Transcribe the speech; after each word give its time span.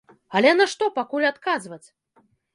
Але 0.39 0.53
на 0.61 0.65
што 0.71 0.87
пакуль 0.97 1.29
адказваць? 1.31 1.83